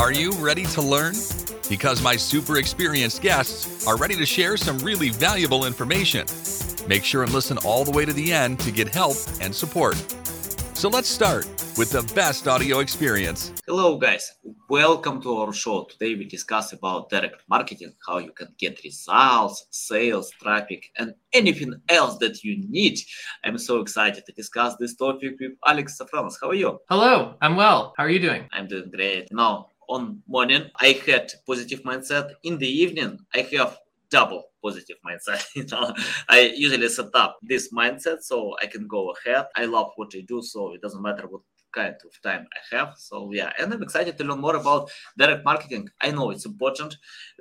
[0.00, 1.12] Are you ready to learn?
[1.68, 6.24] Because my super experienced guests are ready to share some really valuable information.
[6.88, 9.96] Make sure and listen all the way to the end to get help and support.
[10.72, 11.44] So let's start
[11.76, 13.52] with the best audio experience.
[13.66, 14.32] Hello guys,
[14.70, 15.84] welcome to our show.
[15.84, 21.74] Today we discuss about direct marketing, how you can get results, sales, traffic, and anything
[21.90, 22.98] else that you need.
[23.44, 26.36] I'm so excited to discuss this topic with Alex Safranos.
[26.40, 26.80] How are you?
[26.88, 27.92] Hello, I'm well.
[27.98, 28.48] How are you doing?
[28.52, 29.28] I'm doing great.
[29.30, 32.30] Now, on morning, I had positive mindset.
[32.44, 33.78] In the evening, I have
[34.10, 35.44] double positive mindset.
[35.54, 35.94] you know,
[36.28, 39.46] I usually set up this mindset so I can go ahead.
[39.56, 41.42] I love what I do, so it doesn't matter what
[41.72, 42.94] kind of time I have.
[42.96, 45.88] So yeah, and I'm excited to learn more about direct marketing.
[46.00, 46.96] I know it's important.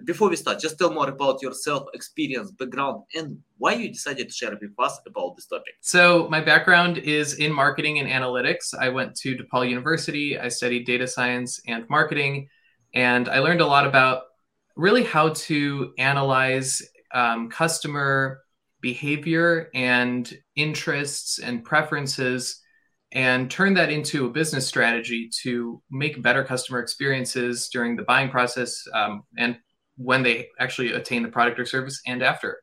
[0.06, 4.34] Before we start, just tell more about yourself, experience, background, and why you decided to
[4.34, 5.74] share with us about this topic.
[5.82, 8.74] So my background is in marketing and analytics.
[8.78, 10.40] I went to DePaul University.
[10.40, 12.50] I studied data science and marketing,
[12.94, 14.24] and I learned a lot about
[14.76, 16.82] really how to analyze
[17.14, 18.42] um, customer
[18.82, 22.62] behavior and interests and preferences
[23.12, 28.30] and turn that into a business strategy to make better customer experiences during the buying
[28.30, 29.58] process um, and
[29.98, 32.60] when they actually attain the product or service and after.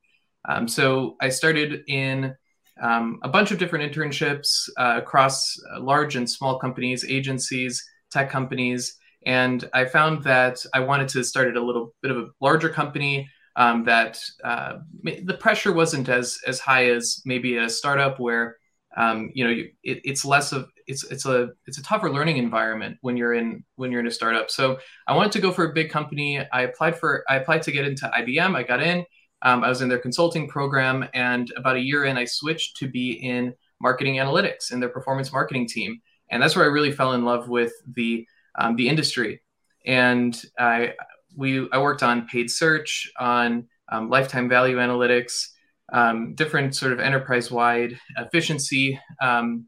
[0.49, 2.35] Um, so I started in
[2.81, 8.31] um, a bunch of different internships uh, across uh, large and small companies, agencies, tech
[8.31, 8.97] companies.
[9.25, 12.69] And I found that I wanted to start at a little bit of a larger
[12.69, 18.57] company um, that uh, the pressure wasn't as as high as maybe a startup where
[18.97, 22.97] um, you know it, it's less of it's it's a it's a tougher learning environment
[23.01, 24.51] when you're in when you're in a startup.
[24.51, 26.41] So I wanted to go for a big company.
[26.53, 28.57] I applied for I applied to get into IBM.
[28.57, 29.05] I got in.
[29.43, 32.89] Um, I was in their consulting program, and about a year in, I switched to
[32.89, 37.13] be in marketing analytics in their performance marketing team, and that's where I really fell
[37.13, 38.27] in love with the
[38.59, 39.43] um, the industry.
[39.85, 40.95] And I
[41.37, 45.49] we I worked on paid search, on um, lifetime value analytics,
[45.93, 49.67] um, different sort of enterprise-wide efficiency um,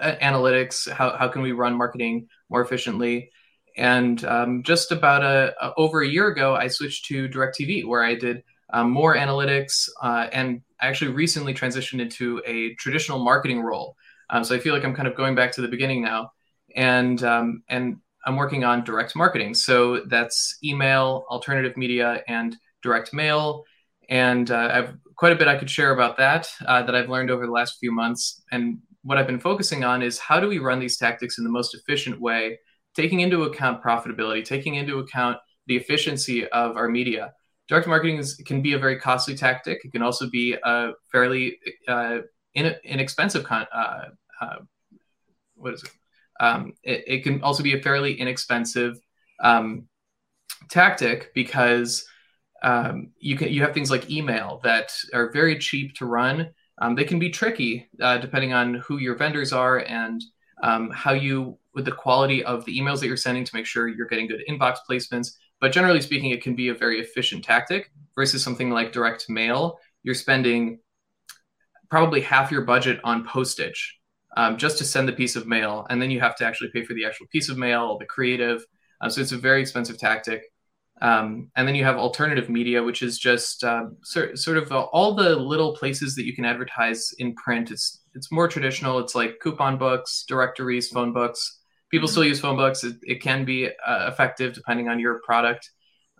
[0.00, 0.90] analytics.
[0.90, 3.30] How how can we run marketing more efficiently?
[3.76, 8.02] And um, just about a, a, over a year ago, I switched to DirecTV, where
[8.02, 8.42] I did
[8.72, 13.96] um, more analytics, uh, and I actually recently transitioned into a traditional marketing role.
[14.30, 16.32] Um, so I feel like I'm kind of going back to the beginning now,
[16.76, 19.54] and and I'm working on direct marketing.
[19.54, 23.64] So that's email, alternative media, and direct mail.
[24.08, 27.30] And uh, I've quite a bit I could share about that uh, that I've learned
[27.30, 28.42] over the last few months.
[28.50, 31.50] And what I've been focusing on is how do we run these tactics in the
[31.50, 32.58] most efficient way,
[32.96, 35.36] taking into account profitability, taking into account
[35.68, 37.32] the efficiency of our media.
[37.68, 39.84] Direct marketing is, can be a very costly tactic.
[39.84, 41.56] It can also be a fairly
[41.86, 42.18] uh,
[42.54, 44.06] in, inexpensive con- uh,
[44.40, 44.56] uh,
[45.54, 45.90] what is it?
[46.40, 48.98] Um, it, it, can also be a fairly inexpensive
[49.40, 49.86] um,
[50.68, 52.04] tactic because
[52.62, 56.50] um, you can you have things like email that are very cheap to run.
[56.80, 60.22] Um, they can be tricky uh, depending on who your vendors are and
[60.62, 63.88] um, how you with the quality of the emails that you're sending to make sure
[63.88, 65.32] you're getting good inbox placements.
[65.60, 69.78] But generally speaking, it can be a very efficient tactic versus something like direct mail.
[70.02, 70.80] You're spending
[71.90, 73.98] probably half your budget on postage
[74.36, 76.84] um, just to send the piece of mail, and then you have to actually pay
[76.84, 78.64] for the actual piece of mail, the creative.
[79.00, 80.42] Uh, so it's a very expensive tactic.
[81.02, 84.82] Um, and then you have alternative media, which is just uh, sort, sort of uh,
[84.92, 87.72] all the little places that you can advertise in print.
[87.72, 89.00] It's it's more traditional.
[89.00, 91.58] It's like coupon books, directories, phone books.
[91.90, 92.84] People still use phone books.
[92.84, 95.68] It, it can be uh, effective depending on your product.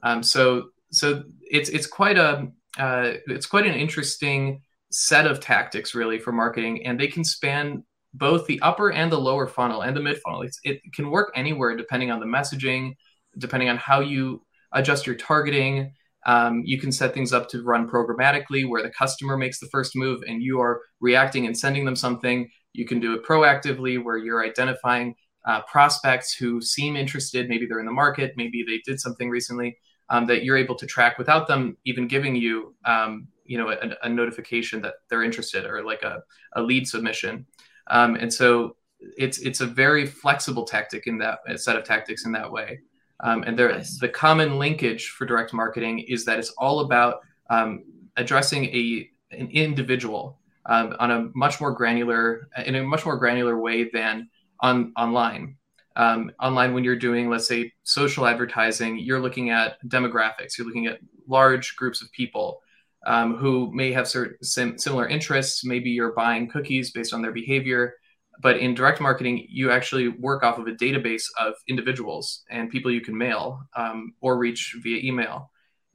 [0.03, 5.95] Um, so so it's it's quite a uh, it's quite an interesting set of tactics
[5.95, 9.97] really for marketing, and they can span both the upper and the lower funnel and
[9.97, 10.43] the mid funnel.
[10.43, 12.95] It's, it can work anywhere depending on the messaging,
[13.39, 15.93] depending on how you adjust your targeting.
[16.25, 19.97] Um, you can set things up to run programmatically where the customer makes the first
[19.97, 22.49] move and you are reacting and sending them something.
[22.73, 27.49] You can do it proactively where you're identifying uh, prospects who seem interested.
[27.49, 29.77] Maybe they're in the market, maybe they did something recently
[30.09, 34.07] um, that you're able to track without them even giving you, um, you know, a,
[34.07, 36.23] a, notification that they're interested or like a,
[36.55, 37.47] a lead submission.
[37.89, 38.77] Um, and so
[39.17, 42.81] it's it's a very flexible tactic in that set of tactics in that way.
[43.23, 43.99] Um, and there, nice.
[43.99, 47.21] the common linkage for direct marketing is that it's all about
[47.51, 47.85] um,
[48.17, 53.59] addressing a an individual um, on a much more granular in a much more granular
[53.59, 54.29] way than
[54.61, 55.57] on online.
[55.95, 60.57] Um, online, when you're doing, let's say, social advertising, you're looking at demographics.
[60.57, 62.63] You're looking at large groups of people
[63.07, 65.65] um, who may have certain sim- similar interests.
[65.65, 67.95] Maybe you're buying cookies based on their behavior,
[68.43, 72.91] but in direct marketing, you actually work off of a database of individuals and people
[72.91, 75.51] you can mail um, or reach via email.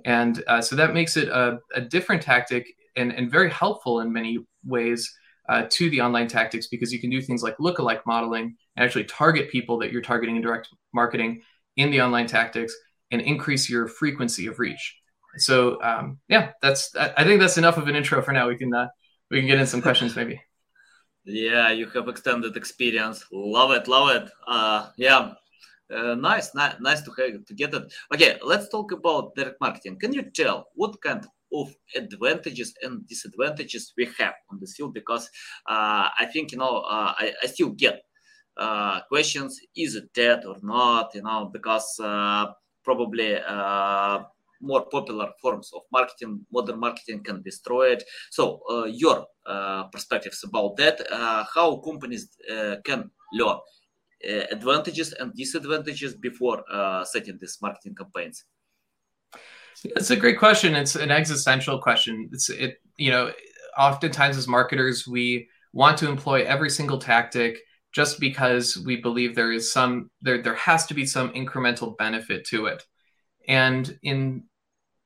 [0.05, 2.65] And uh, so that makes it a, a different tactic
[2.95, 5.11] and, and, very helpful in many ways
[5.49, 9.03] uh, to the online tactics because you can do things like lookalike modeling and actually
[9.03, 11.41] target people that you're targeting in direct marketing
[11.75, 12.73] in the online tactics
[13.11, 14.95] and increase your frequency of reach.
[15.37, 18.47] So um, yeah, that's I think that's enough of an intro for now.
[18.47, 18.87] We can uh,
[19.29, 20.41] we can get in some questions maybe.
[21.27, 23.25] Yeah, you have extended experience.
[23.31, 24.31] Love it, love it.
[24.47, 25.33] Uh, yeah,
[25.93, 27.83] uh, nice, nice, nice to have to get it.
[28.13, 29.99] Okay, let's talk about direct marketing.
[29.99, 34.93] Can you tell what kind of advantages and disadvantages we have on this field?
[34.93, 35.29] Because
[35.67, 38.03] uh, I think you know uh, I, I still get
[38.55, 41.13] uh, questions: is it dead or not?
[41.13, 42.45] You know, because uh,
[42.85, 44.19] probably uh,
[44.61, 48.03] more popular forms of marketing, modern marketing can destroy it.
[48.31, 53.57] So, uh, your uh, perspectives about that, uh, how companies uh, can learn
[54.51, 56.63] advantages and disadvantages before
[57.05, 58.45] setting these marketing campaigns?
[59.83, 60.73] It's a great question.
[60.75, 62.29] It's an existential question.
[62.33, 62.77] It's it.
[62.97, 63.31] You know,
[63.77, 67.59] oftentimes as marketers, we want to employ every single tactic
[67.93, 72.45] just because we believe there is some there there has to be some incremental benefit
[72.45, 72.83] to it
[73.47, 74.43] and in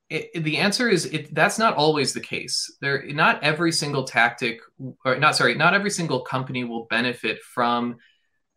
[0.10, 2.70] it, the answer is it, that's not always the case.
[2.82, 4.60] There, not every single tactic,
[5.06, 7.98] or not sorry, not every single company will benefit from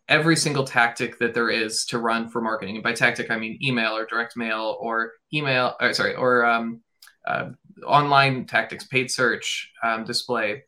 [0.09, 2.75] every single tactic that there is to run for marketing.
[2.75, 6.83] And by tactic, I mean email or direct mail or email, or sorry, or um,
[7.25, 7.51] uh,
[7.87, 10.65] online tactics, paid search, um, display,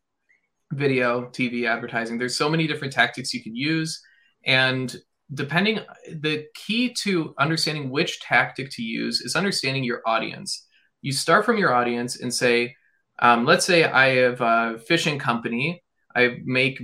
[0.72, 2.16] video, TV, advertising.
[2.16, 4.00] There's so many different tactics you can use,
[4.44, 4.94] and
[5.32, 10.66] depending the key to understanding which tactic to use is understanding your audience.
[11.02, 12.74] You start from your audience and say
[13.18, 15.82] um, let's say i have a fishing company.
[16.14, 16.80] I make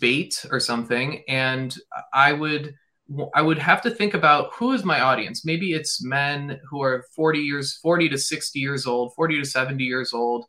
[0.00, 1.74] bait or something and
[2.12, 2.74] i would
[3.34, 5.44] i would have to think about who is my audience.
[5.44, 9.82] Maybe it's men who are 40 years 40 to 60 years old 40 to 70
[9.82, 10.46] years old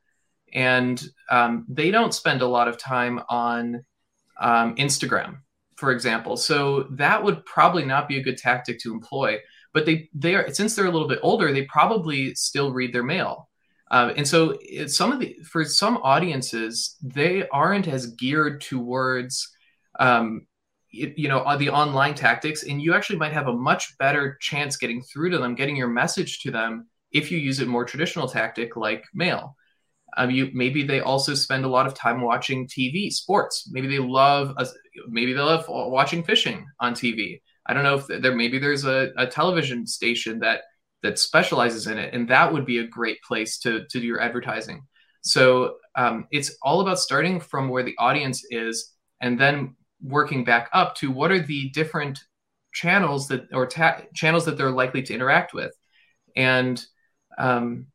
[0.54, 3.86] and um, they don't spend a lot of time on
[4.40, 5.38] um, instagram
[5.82, 6.38] for example.
[6.38, 9.40] So that would probably not be a good tactic to employ.
[9.74, 13.04] But they they are since they're a little bit older, they probably still read their
[13.04, 13.50] mail.
[13.90, 14.58] Uh, and so
[14.88, 19.50] some of the for some audiences, they aren't as geared towards
[20.00, 20.46] um,
[20.92, 25.02] you know the online tactics and you actually might have a much better chance getting
[25.02, 28.76] through to them getting your message to them if you use a more traditional tactic
[28.76, 29.56] like mail
[30.18, 33.70] um, you maybe they also spend a lot of time watching TV, sports.
[33.72, 34.56] Maybe they love
[35.08, 37.42] maybe they love watching fishing on TV.
[37.66, 40.62] I don't know if there maybe there's a, a television station that
[41.04, 44.22] that specializes in it, and that would be a great place to to do your
[44.22, 44.86] advertising.
[45.22, 50.70] So um, it's all about starting from where the audience is, and then working back
[50.74, 52.20] up to what are the different
[52.74, 55.74] channels that or ta- channels that they're likely to interact with,
[56.36, 56.84] and
[57.38, 57.88] um,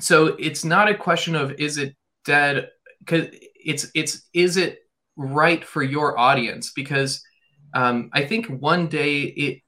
[0.00, 1.94] so it's not a question of is it
[2.24, 2.68] dead?
[3.00, 4.80] Because it's it's is it
[5.16, 6.72] right for your audience?
[6.72, 7.22] Because
[7.72, 9.62] um, i think one day it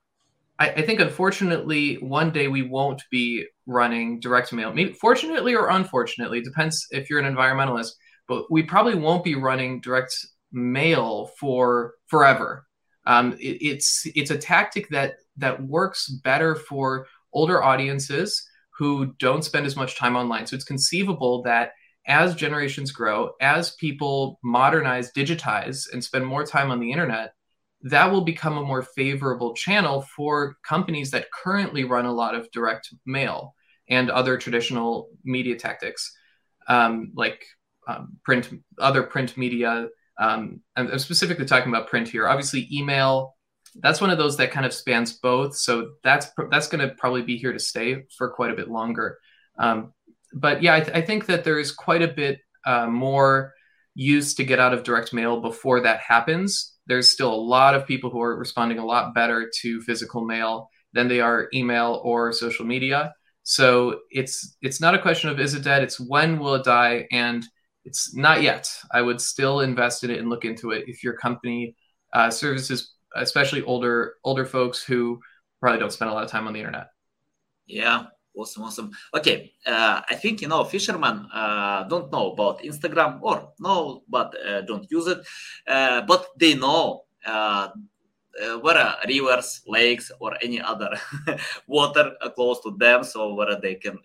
[0.59, 4.73] I, I, think unfortunately one day we won't be running direct mail.
[4.73, 7.93] Maybe fortunately or unfortunately depends if you're an environmentalist
[8.29, 10.15] but we probably won't be running direct
[10.53, 12.67] mail for forever.
[13.07, 18.47] Um, it, it's it's a tactic that that works better for older audiences
[18.83, 20.45] who don't spend as much time online.
[20.45, 21.71] So it's conceivable that
[22.09, 27.33] as generations grow, as people modernize, digitize, and spend more time on the internet,
[27.83, 32.51] that will become a more favorable channel for companies that currently run a lot of
[32.51, 33.55] direct mail
[33.89, 36.13] and other traditional media tactics,
[36.67, 37.45] um, like
[37.87, 38.49] um, print,
[38.81, 39.87] other print media.
[40.19, 42.27] Um, I'm specifically talking about print here.
[42.27, 43.37] Obviously, email
[43.77, 45.57] that's one of those that kind of spans both.
[45.57, 49.19] So that's that's going to probably be here to stay for quite a bit longer.
[49.59, 49.93] Um,
[50.35, 53.53] but yeah, I, th- I, think that there is quite a bit uh, more
[53.95, 56.75] use to get out of direct mail before that happens.
[56.87, 60.71] There's still a lot of people who are responding a lot better to physical mail
[60.95, 63.13] than they are email or social media.
[63.43, 65.83] So it's it's not a question of is it dead?
[65.83, 67.07] It's when will it die?
[67.11, 67.45] And
[67.85, 68.71] it's not yet.
[68.93, 71.75] I would still invest in it and look into it if your company
[72.13, 75.21] uh, services especially older older folks who
[75.61, 76.89] probably don't spend a lot of time on the internet.
[77.67, 78.91] Yeah, awesome, awesome.
[79.15, 84.35] Okay, uh, I think you know fishermen uh, don't know about Instagram or know but
[84.47, 85.19] uh, don't use it,
[85.67, 87.69] uh, but they know uh,
[88.43, 90.91] uh, where rivers, lakes, or any other
[91.67, 93.99] water close to them, so where they can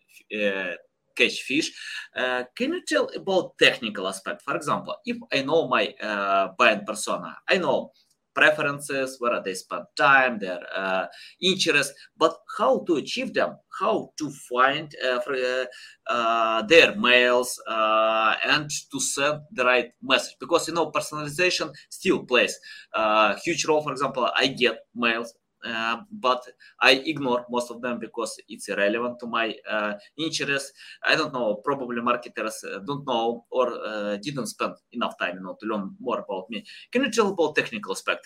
[1.18, 1.74] catch fish.
[2.16, 4.44] Uh, can you tell about technical aspect?
[4.44, 6.50] For example, if I know my uh,
[6.86, 7.92] persona, I know
[8.38, 11.08] preferences, where they spend time, their uh,
[11.42, 15.66] interests, but how to achieve them, how to find uh, uh,
[16.08, 20.36] uh their mails uh, and to send the right message.
[20.40, 22.56] Because you know, personalization still plays
[22.94, 23.82] a huge role.
[23.82, 25.34] For example, I get mails
[25.68, 26.44] uh, but
[26.82, 30.74] I ignore most of them because it's irrelevant to my uh, interest.
[31.04, 31.56] I don't know.
[31.56, 35.96] Probably marketers uh, don't know or uh, didn't spend enough time, you know, to learn
[36.00, 36.66] more about me.
[36.92, 38.26] Can you tell about technical aspect?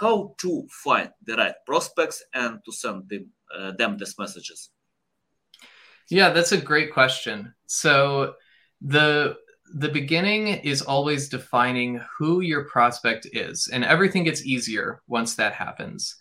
[0.00, 4.70] How to find the right prospects and to send them uh, them these messages?
[6.08, 7.54] Yeah, that's a great question.
[7.66, 8.34] So
[8.80, 9.36] the
[9.76, 15.54] the beginning is always defining who your prospect is, and everything gets easier once that
[15.54, 16.16] happens.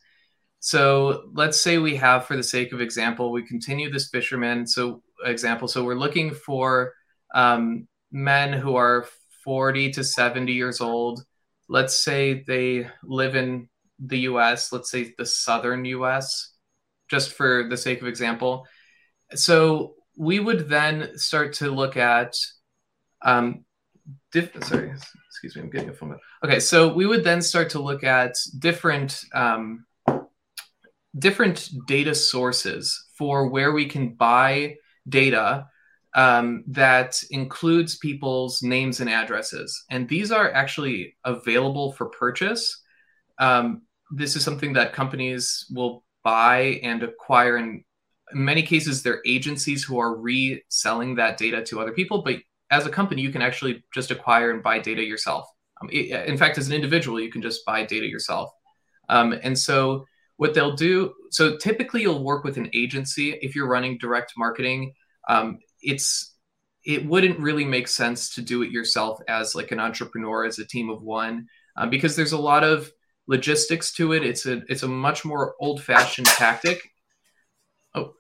[0.66, 4.66] So let's say we have, for the sake of example, we continue this fisherman.
[4.66, 6.94] So example, so we're looking for
[7.36, 9.06] um, men who are
[9.44, 11.26] 40 to 70 years old.
[11.68, 13.68] Let's say they live in
[14.00, 14.72] the U.S.
[14.72, 16.54] Let's say the southern U.S.
[17.10, 18.66] Just for the sake of example.
[19.36, 22.38] So we would then start to look at
[23.22, 23.66] um,
[24.32, 24.94] diff- sorry,
[25.28, 26.18] excuse me, I'm getting a phone.
[26.42, 29.86] Okay, so we would then start to look at different um,
[31.18, 34.76] different data sources for where we can buy
[35.08, 35.68] data
[36.16, 39.84] um, that includes people's names and addresses.
[39.90, 42.82] And these are actually available for purchase.
[43.40, 47.58] Um, this is something that companies will buy and acquire.
[47.58, 47.84] And
[48.32, 52.22] in many cases, they're agencies who are reselling that data to other people.
[52.22, 52.38] But
[52.70, 55.48] as a company, you can actually just acquire and buy data yourself.
[55.82, 58.52] Um, in fact, as an individual, you can just buy data yourself.
[59.10, 60.06] Um, and so
[60.38, 64.94] what they'll do so typically you'll work with an agency if you're running direct marketing.
[65.28, 66.36] Um, it's
[66.86, 70.66] it wouldn't really make sense to do it yourself as like an entrepreneur as a
[70.66, 72.92] team of one uh, because there's a lot of
[73.26, 74.24] logistics to it.
[74.24, 76.82] It's a it's a much more old fashioned tactic.
[77.96, 78.14] Oh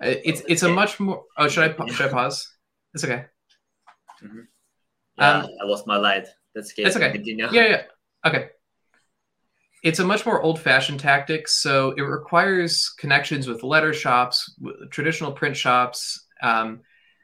[0.00, 2.44] it's it's a much more oh should i should i pause?
[2.92, 3.26] It's okay.
[4.20, 4.40] Mm-hmm.
[5.18, 6.26] yeah, um, i lost my light.
[6.56, 7.22] That's okay it's okay.
[7.24, 7.82] Yeah yeah.
[8.26, 8.48] Okay
[9.82, 14.54] it's a much more old-fashioned tactic so it requires connections with letter shops
[14.90, 16.80] traditional print shops um,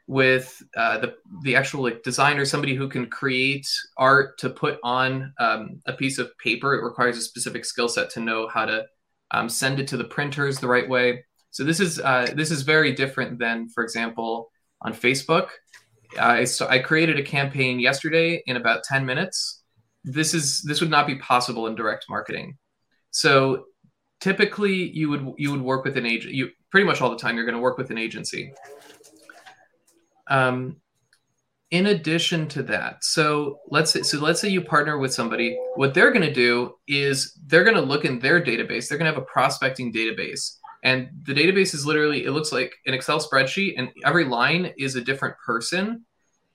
[0.09, 1.13] with uh, the,
[1.43, 6.17] the actual like designer somebody who can create art to put on um, a piece
[6.17, 6.73] of paper.
[6.73, 8.87] It requires a specific skill set to know how to
[9.29, 11.23] um, send it to the printers the right way.
[11.51, 14.51] So this is uh, this is very different than for example
[14.81, 15.49] on facebook.
[16.19, 19.58] I, so I created a campaign yesterday in about 10 minutes
[20.11, 22.57] this is this would not be possible in direct marketing.
[23.11, 23.65] So
[24.19, 26.33] typically you would you would work with an agent.
[26.33, 28.53] You pretty much all the time you're going to work with an agency.
[30.27, 30.77] Um,
[31.71, 35.57] in addition to that, so let's say so let's say you partner with somebody.
[35.75, 38.87] What they're going to do is they're going to look in their database.
[38.87, 42.73] They're going to have a prospecting database, and the database is literally it looks like
[42.87, 46.05] an Excel spreadsheet, and every line is a different person.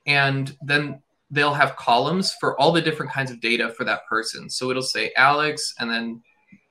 [0.06, 1.00] And then
[1.34, 4.48] they'll have columns for all the different kinds of data for that person.
[4.48, 6.22] So it'll say Alex and then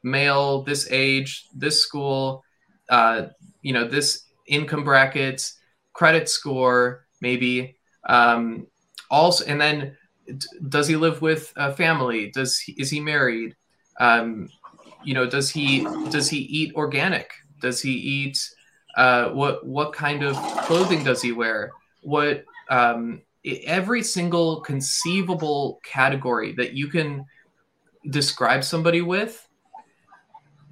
[0.04, 2.44] male, this age, this school,
[2.90, 3.28] uh,
[3.62, 5.60] you know, this income brackets,
[5.92, 7.76] credit score, maybe.
[8.08, 8.68] Um,
[9.12, 9.98] also, and then
[10.70, 12.32] does he live with a family?
[12.32, 13.56] Does he, is he married?
[14.00, 14.50] Um,
[15.04, 17.32] you know, does he does he eat organic?
[17.62, 18.50] Does he eat
[18.96, 21.72] uh, what what kind of clothing does he wear?
[22.02, 27.26] What um, every single conceivable category that you can
[28.10, 29.48] describe somebody with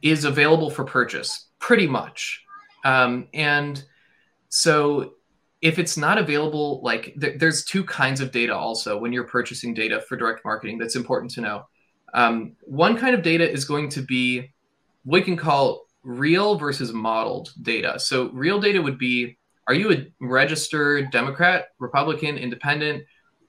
[0.01, 2.44] is available for purchase pretty much.
[2.84, 3.84] Um, and
[4.50, 5.13] so
[5.62, 9.74] if it's not available like th- there's two kinds of data also when you're purchasing
[9.74, 11.66] data for direct marketing that's important to know.
[12.13, 14.51] Um, one kind of data is going to be
[15.04, 18.00] what we can call real versus modeled data.
[18.00, 19.38] So real data would be
[19.68, 23.03] are you a registered Democrat, Republican, Independent?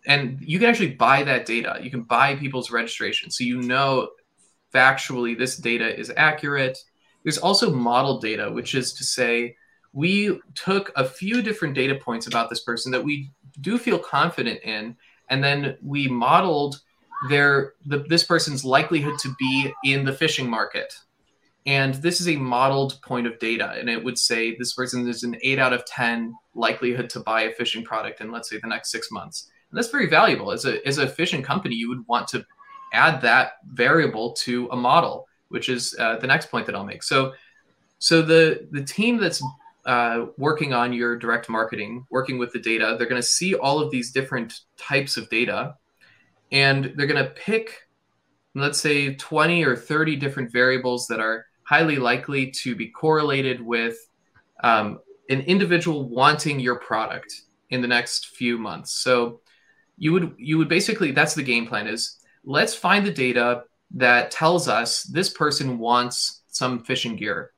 [0.07, 1.78] And you can actually buy that data.
[1.81, 3.31] You can buy people's registration.
[3.31, 4.11] So you know
[4.75, 6.78] factually this data is accurate.
[7.23, 9.57] There's also model data, which is to say,
[9.92, 14.61] we took a few different data points about this person that we do feel confident
[14.62, 14.97] in,
[15.28, 16.81] and then we modeled
[17.28, 20.92] their the, this person's likelihood to be in the fishing market
[21.66, 23.75] and this is a modeled point of data.
[23.78, 27.42] And it would say this person is an eight out of 10 likelihood to buy
[27.42, 29.49] a fishing product in, let's say, the next six months.
[29.71, 30.50] And that's very valuable.
[30.50, 32.45] As a, as a fishing company, you would want to
[32.92, 37.02] add that variable to a model, which is uh, the next point that I'll make.
[37.02, 37.33] So,
[37.99, 39.42] so the, the team that's
[39.87, 43.81] uh, working on your direct marketing, working with the data, they're going to see all
[43.81, 45.76] of these different types of data,
[46.50, 47.88] and they're going to pick,
[48.57, 53.97] let's say, 20 or 30 different variables that are highly likely to be correlated with
[54.62, 55.00] um,
[55.31, 57.33] an individual wanting your product
[57.71, 58.93] in the next few months.
[59.02, 59.41] So
[59.97, 63.62] you would you would basically that's the game plan is let's find the data
[63.95, 67.52] that tells us this person wants some fishing gear.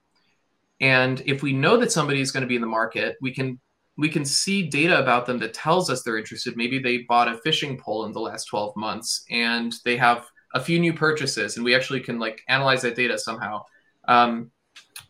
[0.80, 3.58] And if we know that somebody is going to be in the market, we can
[3.96, 6.56] we can see data about them that tells us they're interested.
[6.56, 10.60] Maybe they bought a fishing pole in the last 12 months and they have a
[10.60, 13.64] few new purchases and we actually can like analyze that data somehow.
[14.08, 14.50] Um,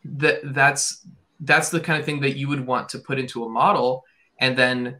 [0.05, 1.05] that that's
[1.41, 4.03] that's the kind of thing that you would want to put into a model
[4.39, 4.99] and then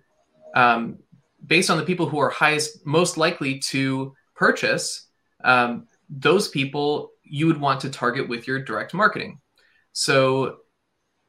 [0.55, 0.97] um,
[1.45, 5.07] based on the people who are highest most likely to purchase
[5.43, 9.39] um, those people you would want to target with your direct marketing.
[9.91, 10.57] So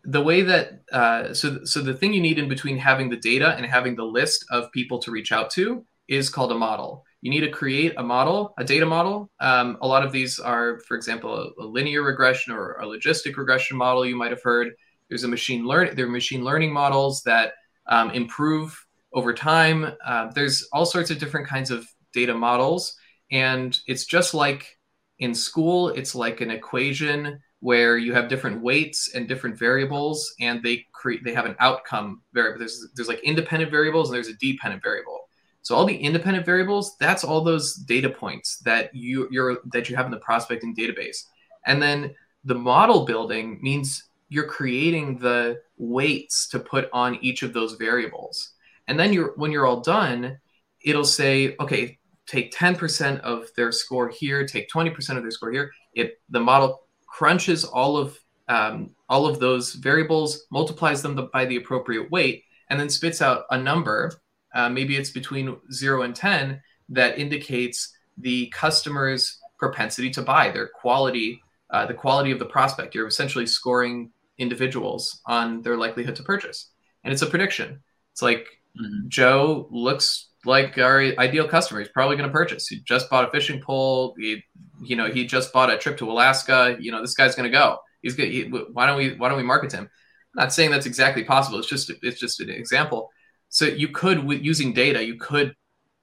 [0.05, 3.55] the way that uh, so so the thing you need in between having the data
[3.57, 7.31] and having the list of people to reach out to is called a model you
[7.33, 9.29] need to create a model a data model.
[9.41, 13.37] Um, a lot of these are for example a, a linear regression or a logistic
[13.37, 14.75] regression model you might have heard.
[15.09, 17.55] There's a machine learning there are machine learning models that
[17.89, 18.81] um, improve
[19.13, 19.91] over time.
[20.07, 22.95] Uh, there's all sorts of different kinds of data models.
[23.33, 24.79] And it's just like
[25.19, 30.63] in school it's like an equation where you have different weights and different variables and
[30.63, 32.61] they create they have an outcome variable.
[32.61, 35.26] There's there's like independent variables and there's a dependent variable
[35.67, 39.97] so all the independent variables that's all those data points that you you're that you
[39.97, 41.25] have in the prospecting database.
[41.67, 47.53] And then the model building means you're creating the weights to put on each of
[47.53, 48.53] those variables.
[48.87, 50.39] And then you're when you're all done
[50.85, 55.73] it'll say okay take 10% of their score here take 20% of their score here.
[55.95, 61.57] It the model crunches all of um, all of those variables multiplies them by the
[61.57, 64.13] appropriate weight and then spits out a number
[64.57, 70.69] uh, maybe it's between 0 and 10 that indicates the customer's propensity to buy their
[70.69, 76.23] quality uh, the quality of the prospect you're essentially scoring individuals on their likelihood to
[76.23, 76.71] purchase
[77.05, 77.81] and it's a prediction
[78.13, 78.47] it's like
[78.79, 79.09] mm-hmm.
[79.09, 81.81] joe looks like our ideal customer.
[81.81, 82.69] He's probably going to purchase.
[82.69, 84.15] He just bought a fishing pole.
[84.19, 84.43] He,
[84.83, 86.77] you know, he just bought a trip to Alaska.
[86.79, 87.79] You know, this guy's going to go.
[88.01, 88.31] He's going.
[88.31, 89.15] He, why don't we?
[89.15, 89.85] Why don't we market to him?
[89.85, 91.59] I'm not saying that's exactly possible.
[91.59, 93.11] It's just it's just an example.
[93.57, 95.57] So you could, with using data, you could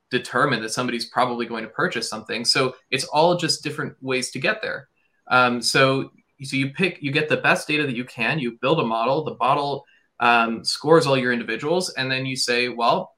[0.09, 2.45] determine that somebody's probably going to purchase something.
[2.45, 4.89] So it's all just different ways to get there.
[5.29, 6.09] Um, so
[6.41, 8.39] so you pick, you get the best data that you can.
[8.39, 9.23] You build a model.
[9.23, 9.85] The model
[10.19, 13.13] um, scores all your individuals, and then you say, well,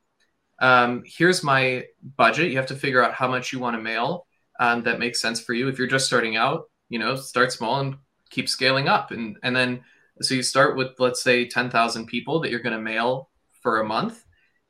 [0.59, 1.85] um, here's my
[2.17, 2.51] budget.
[2.51, 4.27] You have to figure out how much you want to mail
[4.59, 5.69] um, that makes sense for you.
[5.69, 7.95] If you're just starting out, you know, start small and
[8.31, 9.11] keep scaling up.
[9.11, 9.85] And, and then,
[10.19, 13.29] so you start with, let's say, 10,000 people that you're going to mail
[13.61, 14.24] for a month.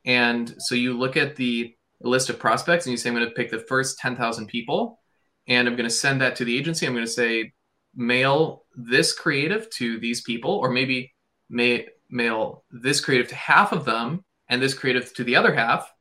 [0.05, 3.33] And so you look at the list of prospects and you say, I'm going to
[3.33, 4.99] pick the first 10,000 people
[5.47, 6.85] and I'm going to send that to the agency.
[6.85, 7.51] I'm going to say,
[7.95, 11.13] mail this creative to these people, or maybe
[11.49, 15.91] may, mail this creative to half of them and this creative to the other half.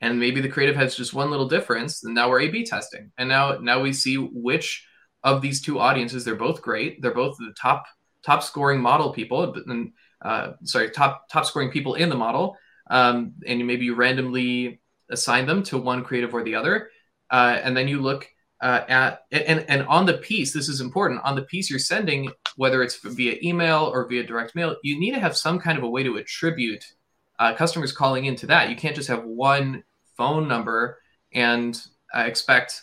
[0.00, 3.12] And maybe the creative has just one little difference and now we're a b testing.
[3.16, 4.86] And now now we see which
[5.22, 7.00] of these two audiences they're both great.
[7.00, 7.84] They're both the top
[8.24, 12.56] top scoring model people then uh, sorry top top scoring people in the model
[12.88, 16.90] um, and maybe you randomly assign them to one creative or the other
[17.30, 18.28] uh, and then you look
[18.62, 22.30] uh, at and and on the piece this is important on the piece you're sending
[22.56, 25.84] whether it's via email or via direct mail you need to have some kind of
[25.84, 26.84] a way to attribute
[27.38, 28.70] uh, customers calling into that.
[28.70, 29.82] You can't just have one
[30.16, 30.98] phone number
[31.32, 31.80] and
[32.14, 32.82] uh, expect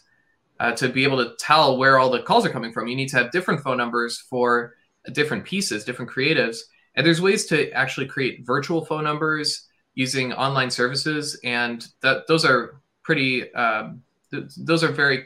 [0.60, 2.88] uh, to be able to tell where all the calls are coming from.
[2.88, 4.76] You need to have different phone numbers for
[5.14, 6.60] different pieces, different creatives.
[6.96, 9.68] And there's ways to actually create virtual phone numbers
[10.02, 13.54] using online services, and that those are pretty.
[13.54, 15.18] Um, th- those are very,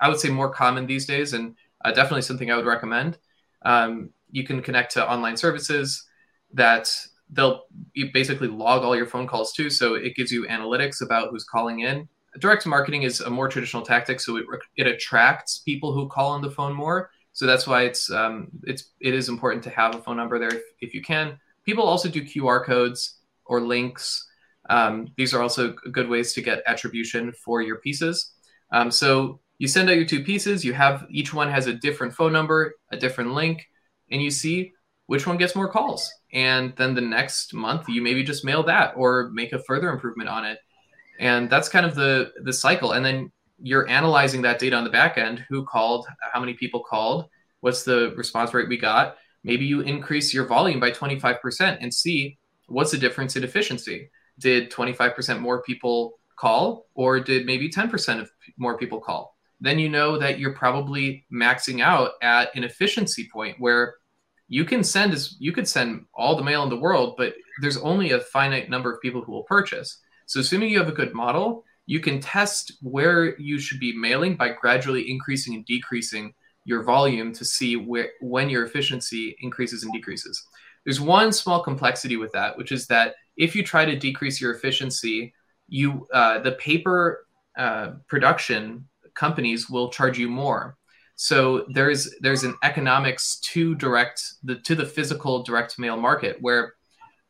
[0.00, 3.18] I would say, more common these days, and uh, definitely something I would recommend.
[3.62, 6.06] Um, you can connect to online services
[6.52, 6.84] that
[7.32, 7.64] they'll
[8.12, 9.68] basically log all your phone calls too.
[9.70, 12.08] So it gives you analytics about who's calling in.
[12.38, 14.44] Direct marketing is a more traditional tactic, so it,
[14.76, 17.10] it attracts people who call on the phone more.
[17.32, 20.54] So that's why it's um, it's it is important to have a phone number there
[20.54, 21.38] if, if you can.
[21.64, 23.19] People also do QR codes
[23.50, 24.26] or links.
[24.70, 28.32] Um, these are also good ways to get attribution for your pieces.
[28.72, 30.64] Um, so you send out your two pieces.
[30.64, 33.66] You have each one has a different phone number, a different link,
[34.10, 34.72] and you see
[35.06, 36.10] which one gets more calls.
[36.32, 40.30] And then the next month, you maybe just mail that or make a further improvement
[40.30, 40.58] on it.
[41.18, 42.92] And that's kind of the the cycle.
[42.92, 45.44] And then you're analyzing that data on the back end.
[45.50, 46.06] Who called?
[46.32, 47.26] How many people called?
[47.60, 49.16] What's the response rate we got?
[49.44, 52.38] maybe you increase your volume by 25% and see
[52.70, 54.10] what's the difference in efficiency.
[54.38, 59.36] Did 25% more people call, or did maybe 10% of more people call?
[59.60, 63.96] Then you know that you're probably maxing out at an efficiency point where
[64.48, 67.76] you can send as you could send all the mail in the world, but there's
[67.76, 69.98] only a finite number of people who will purchase.
[70.26, 74.36] So assuming you have a good model, you can test where you should be mailing
[74.36, 76.32] by gradually increasing and decreasing
[76.64, 80.42] your volume to see where when your efficiency increases and decreases.
[80.84, 84.54] There's one small complexity with that, which is that if you try to decrease your
[84.54, 85.32] efficiency,
[85.68, 90.76] you uh, the paper uh, production companies will charge you more.
[91.16, 96.74] So there's there's an economics to direct the to the physical direct mail market where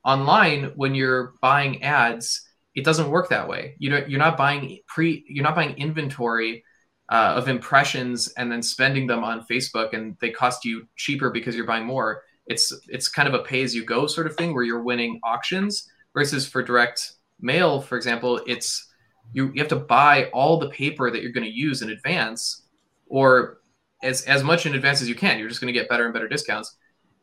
[0.05, 3.75] online when you're buying ads it doesn't work that way.
[3.79, 6.65] You know, you're not buying pre, you're not buying inventory
[7.09, 11.57] uh, of impressions and then spending them on Facebook, and they cost you cheaper because
[11.57, 12.23] you're buying more.
[12.51, 15.21] It's it's kind of a pay as you go sort of thing where you're winning
[15.25, 18.89] auctions versus for direct mail, for example, it's
[19.33, 22.63] you, you have to buy all the paper that you're going to use in advance
[23.07, 23.61] or
[24.03, 25.39] as, as much in advance as you can.
[25.39, 26.77] You're just going to get better and better discounts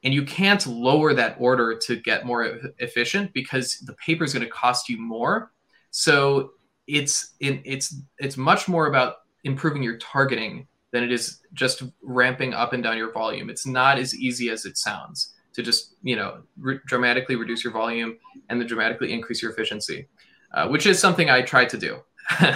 [0.04, 4.46] and you can't lower that order to get more efficient because the paper is going
[4.46, 5.52] to cost you more
[5.92, 6.52] so
[6.88, 12.54] it's it, it's it's much more about improving your targeting than it is just ramping
[12.54, 13.50] up and down your volume.
[13.50, 17.73] It's not as easy as it sounds to just you know re- dramatically reduce your
[17.73, 18.17] volume
[18.50, 20.08] and then dramatically increase your efficiency
[20.54, 22.00] uh, which is something i tried to do.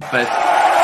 [0.00, 0.77] But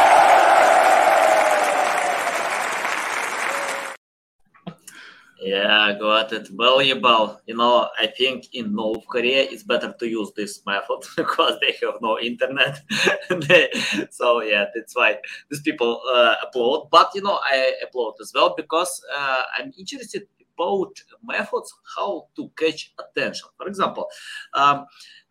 [5.40, 6.49] Yeah, got it.
[6.49, 7.40] Valuable.
[7.47, 11.75] You know, I think in North Korea it's better to use this method because they
[11.85, 12.81] have no internet.
[14.11, 15.18] so yeah, that's why
[15.51, 16.88] these people uh, upload.
[16.90, 20.23] But you know, I upload as well because uh, I'm interested
[20.57, 20.92] about
[21.23, 23.49] methods how to catch attention.
[23.59, 24.07] For example,
[24.55, 24.87] um,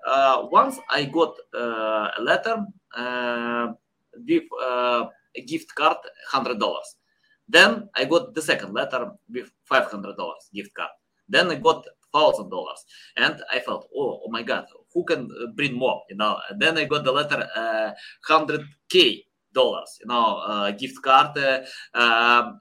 [0.06, 2.58] uh, once I got uh, a letter
[2.96, 3.68] uh,
[4.16, 5.98] with uh, a gift card,
[6.30, 6.98] hundred dollars
[7.48, 10.16] then I got the second letter with $500
[10.54, 10.90] gift card.
[11.28, 12.86] Then I got thousand dollars,
[13.18, 16.04] and I felt, oh, oh my God, who can uh, bring more?
[16.10, 16.38] You know.
[16.50, 17.92] And then I got the letter uh,
[18.28, 21.38] hundred k dollars, you know, uh, gift card.
[21.38, 21.60] Uh,
[21.94, 22.60] um,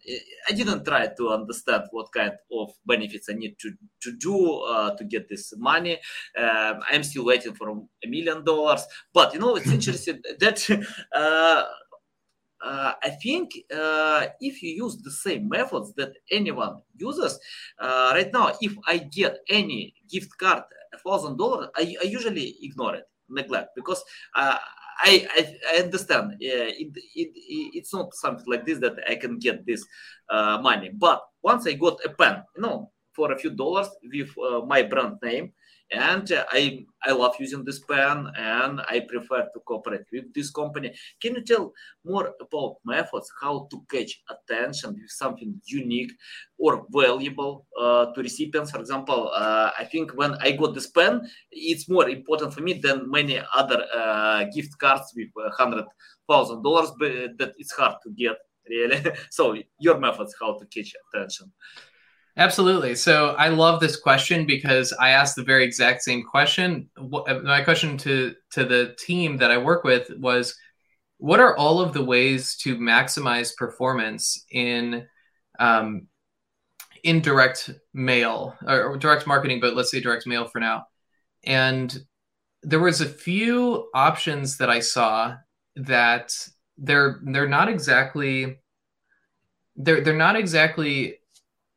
[0.49, 4.95] I didn't try to understand what kind of benefits I need to to do uh,
[4.97, 5.99] to get this money.
[6.37, 10.59] Um, I'm still waiting for a million dollars, but you know, it's interesting that
[12.63, 17.39] uh, I think uh, if you use the same methods that anyone uses,
[17.79, 20.63] uh, right now, if I get any gift card,
[20.95, 24.03] a thousand dollars, I usually ignore it, neglect, because
[24.37, 24.59] uh,
[25.03, 27.31] I, I, I understand it, it,
[27.75, 29.85] it's not something like this that I can get this
[30.31, 30.91] uh, money.
[30.95, 34.83] But once I got a pen, you know, for a few dollars with uh, my
[34.83, 35.53] brand name,
[35.93, 40.95] and I I love using this pen and I prefer to cooperate with this company.
[41.21, 41.73] Can you tell
[42.05, 46.13] more about methods how to catch attention with something unique
[46.59, 48.71] or valuable uh, to recipients?
[48.71, 52.75] For example, uh, I think when I got this pen, it's more important for me
[52.75, 55.85] than many other uh, gift cards with hundred
[56.29, 58.37] thousand dollars, but that it's hard to get
[58.69, 59.03] really.
[59.31, 61.53] so your methods how to catch attention.
[62.37, 62.95] Absolutely.
[62.95, 66.89] So I love this question because I asked the very exact same question.
[66.99, 70.57] My question to to the team that I work with was,
[71.19, 75.07] what are all of the ways to maximize performance in
[75.59, 76.07] um,
[77.05, 80.87] in direct mail or direct marketing, but let's say direct mail for now.
[81.45, 81.97] And
[82.63, 85.35] there was a few options that I saw
[85.77, 86.33] that
[86.79, 88.59] they're they're not exactly
[89.77, 91.19] they're they're not exactly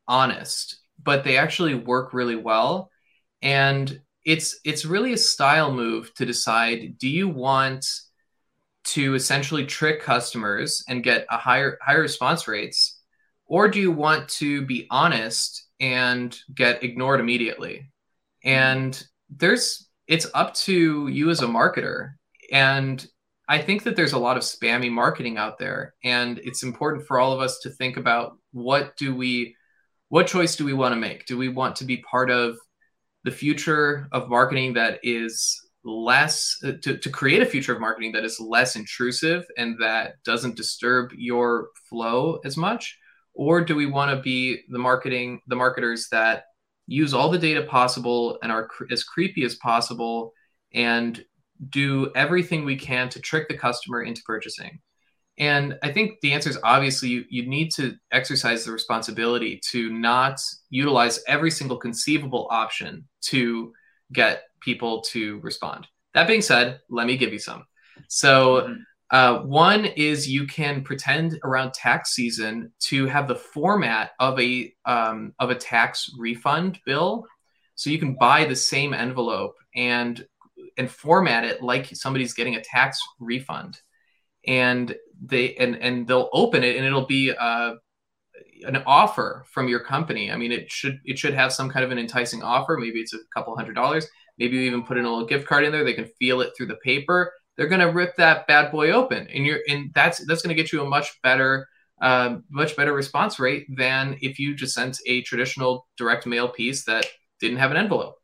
[0.08, 2.90] honest, but they actually work really well.
[3.42, 7.86] And it's it's really a style move to decide do you want
[8.84, 13.00] to essentially trick customers and get a higher higher response rates?
[13.46, 17.90] Or do you want to be honest and get ignored immediately?
[18.44, 22.12] And there's it's up to you as a marketer.
[22.52, 23.04] And
[23.48, 25.94] i think that there's a lot of spammy marketing out there.
[26.04, 29.55] And it's important for all of us to think about what do we
[30.08, 31.26] what choice do we want to make?
[31.26, 32.56] Do we want to be part of
[33.24, 38.12] the future of marketing that is less uh, to, to create a future of marketing
[38.12, 42.98] that is less intrusive and that doesn't disturb your flow as much
[43.34, 46.44] or do we want to be the marketing the marketers that
[46.88, 50.32] use all the data possible and are cr- as creepy as possible
[50.74, 51.24] and
[51.68, 54.80] do everything we can to trick the customer into purchasing
[55.38, 59.92] And I think the answer is obviously you, you need to exercise the responsibility to
[59.92, 63.72] not utilize every single conceivable option to
[64.12, 65.86] get people to respond.
[66.14, 67.66] That being said, let me give you some.
[68.08, 68.74] So, mm-hmm.
[69.10, 74.72] uh, one is you can pretend around tax season to have the format of a
[74.86, 77.26] um, of a tax refund bill.
[77.74, 80.24] So you can buy the same envelope and
[80.78, 83.78] and format it like somebody's getting a tax refund
[84.46, 87.74] and they and and they'll open it and it'll be uh,
[88.66, 90.30] an offer from your company.
[90.30, 92.76] I mean it should it should have some kind of an enticing offer.
[92.78, 94.06] Maybe it's a couple hundred dollars.
[94.38, 95.84] Maybe you even put in a little gift card in there.
[95.84, 97.32] They can feel it through the paper.
[97.56, 99.26] They're to rip that bad boy open.
[99.28, 101.66] And you're and that's that's to get you a much better
[102.00, 106.84] uh, much better response rate than if you just sent a traditional direct mail piece
[106.84, 107.06] that
[107.40, 108.16] didn't have an envelope.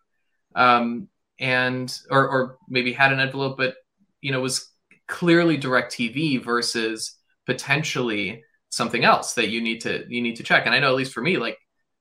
[0.55, 3.74] Um, and or, or maybe had an envelope but
[4.20, 4.68] you know was
[5.12, 10.64] clearly DirecTV versus potentially something else that you need to you need to check.
[10.64, 11.59] And i know at least for me like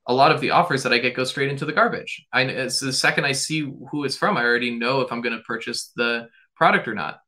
[0.07, 2.25] a lot of the offers that i get go straight into the garbage.
[2.31, 3.59] I it's the second i see
[3.91, 7.19] who it's from i already know if i'm going to purchase the product or not.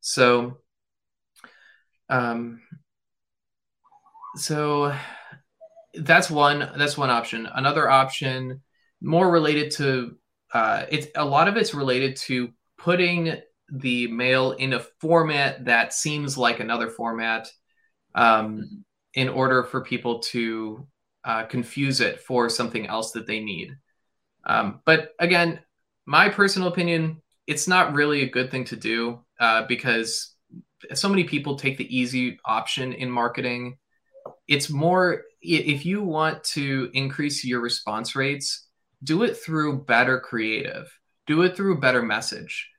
[0.00, 0.58] So
[2.08, 2.60] um
[4.36, 4.94] so
[5.94, 7.48] that's one that's one option.
[7.52, 8.62] Another option
[9.00, 10.16] more related to
[10.54, 13.34] uh, it's a lot of it's related to putting
[13.68, 17.50] the mail in a format that seems like another format
[18.14, 18.64] um, mm-hmm.
[19.14, 20.86] in order for people to
[21.24, 23.76] uh, confuse it for something else that they need.
[24.46, 25.60] Um, but again,
[26.06, 30.34] my personal opinion, it's not really a good thing to do uh, because
[30.94, 33.78] so many people take the easy option in marketing.
[34.46, 38.66] It's more if you want to increase your response rates,
[39.02, 40.92] do it through better creative,
[41.26, 42.70] do it through better message,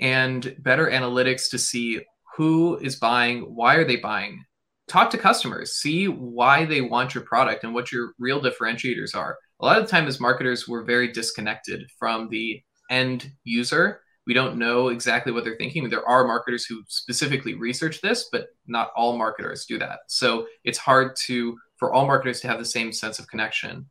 [0.00, 2.00] and better analytics to see
[2.36, 4.44] who is buying, why are they buying.
[4.88, 9.36] Talk to customers, see why they want your product and what your real differentiators are.
[9.60, 14.02] A lot of the time, as marketers, we're very disconnected from the end user.
[14.26, 15.88] We don't know exactly what they're thinking.
[15.88, 20.00] There are marketers who specifically research this, but not all marketers do that.
[20.08, 23.86] So it's hard to for all marketers to have the same sense of connection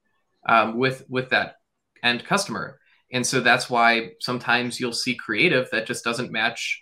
[0.47, 1.55] um, with with that
[2.03, 2.79] end customer.
[3.11, 6.81] And so that's why sometimes you'll see creative that just doesn't match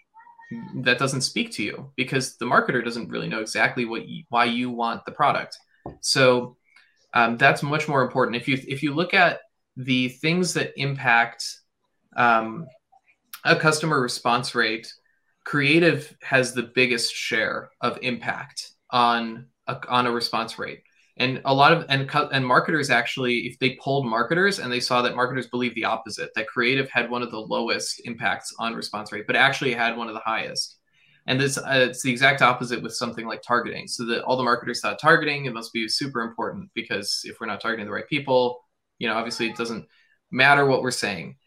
[0.76, 4.46] that doesn't speak to you because the marketer doesn't really know exactly what you, why
[4.46, 5.58] you want the product.
[6.02, 6.58] So
[7.14, 8.36] um, that's much more important.
[8.36, 9.40] If you if you look at
[9.76, 11.46] the things that impact
[12.16, 12.68] um,
[13.44, 14.92] a customer response rate,
[15.44, 20.84] creative has the biggest share of impact on a, on a response rate
[21.18, 25.02] and a lot of and and marketers actually if they polled marketers and they saw
[25.02, 29.12] that marketers believe the opposite that creative had one of the lowest impacts on response
[29.12, 30.78] rate but actually had one of the highest.
[31.26, 33.88] And this uh, it's the exact opposite with something like targeting.
[33.88, 37.48] So that all the marketers thought targeting it must be super important because if we're
[37.48, 38.60] not targeting the right people
[38.98, 39.86] you know obviously it doesn't
[40.32, 41.38] matter what we're saying.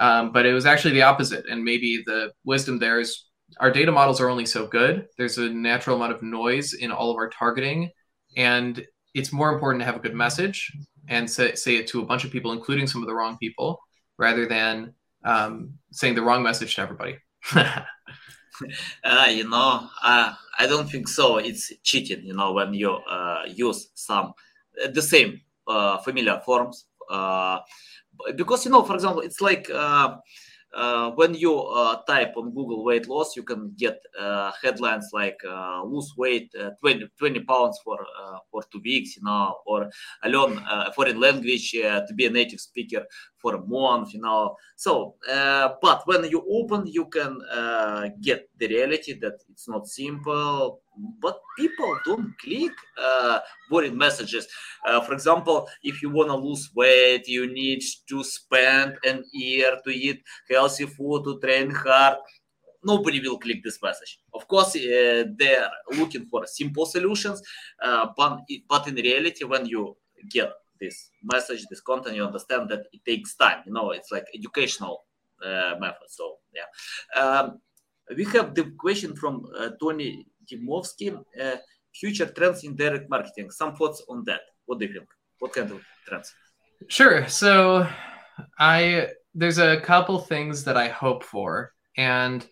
[0.00, 1.46] Um, but it was actually the opposite.
[1.48, 3.26] And maybe the wisdom there is
[3.60, 5.06] our data models are only so good.
[5.16, 7.90] There's a natural amount of noise in all of our targeting.
[8.36, 10.72] And it's more important to have a good message
[11.08, 13.80] and say, say it to a bunch of people, including some of the wrong people,
[14.18, 17.16] rather than um, saying the wrong message to everybody.
[17.54, 21.38] uh, you know, uh, I don't think so.
[21.38, 24.34] It's cheating, you know, when you uh, use some
[24.82, 26.86] uh, the same uh, familiar forms.
[27.08, 27.60] Uh,
[28.36, 29.68] because, you know, for example, it's like
[30.74, 35.38] uh, when you uh, type on Google weight loss, you can get uh, headlines like
[35.48, 39.90] uh, lose weight uh, 20, 20 pounds for uh, for two weeks, you know, or
[40.26, 43.04] learn a foreign language to be a native speaker
[43.38, 44.56] for a month, you know.
[44.76, 47.38] So, but when you open, you can
[48.20, 50.80] get the reality that it's not simple
[51.20, 54.46] but people don't click uh, boring messages.
[54.86, 59.78] Uh, for example, if you want to lose weight, you need to spend an year
[59.84, 62.18] to eat healthy food, to train hard.
[62.84, 64.20] Nobody will click this message.
[64.34, 67.40] Of course, uh, they're looking for simple solutions,
[67.82, 69.96] uh, but, but in reality, when you
[70.30, 73.62] get this message, this content, you understand that it takes time.
[73.66, 75.04] You know, it's like educational
[75.44, 76.08] uh, method.
[76.08, 77.20] So yeah.
[77.20, 77.60] Um,
[78.16, 81.56] we have the question from uh, Tony Dimovsky, uh,
[81.94, 83.50] future trends in direct marketing.
[83.50, 84.40] Some thoughts on that.
[84.66, 85.08] What do you think?
[85.38, 86.32] What kind of trends?
[86.88, 87.26] Sure.
[87.28, 87.88] So
[88.58, 92.46] I there's a couple things that I hope for, and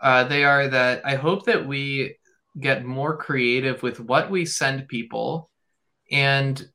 [0.00, 2.16] uh, they are that I hope that we
[2.58, 5.50] get more creative with what we send people
[6.10, 6.66] and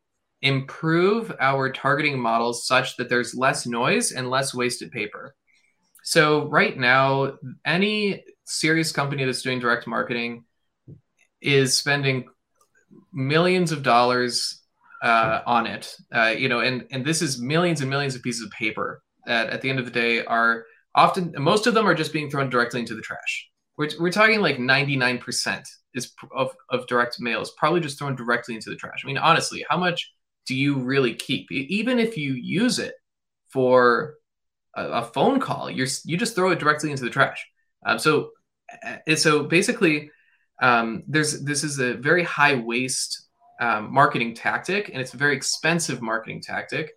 [0.42, 5.36] improve our targeting models such that there's less noise and less wasted paper.
[6.04, 7.34] So right now,
[7.66, 10.46] any serious company that's doing direct marketing
[11.42, 12.26] is spending
[13.14, 14.62] millions of dollars
[15.02, 15.96] uh, on it.
[16.14, 19.50] Uh, you know, and and this is millions and millions of pieces of paper that
[19.50, 22.50] at the end of the day are often most of them are just being thrown
[22.50, 23.50] directly into the trash.
[23.78, 28.56] We're, we're talking like 99% is of, of direct mail is probably just thrown directly
[28.56, 29.02] into the trash.
[29.04, 30.12] I mean, honestly, how much
[30.46, 31.52] do you really keep?
[31.52, 32.94] Even if you use it
[33.50, 34.16] for
[34.76, 37.46] a, a phone call, you're you just throw it directly into the trash.
[37.86, 38.30] Um, so,
[38.86, 40.12] uh, so basically,
[40.62, 43.28] um, there's this is a very high waste
[43.60, 46.92] um, marketing tactic, and it's a very expensive marketing tactic.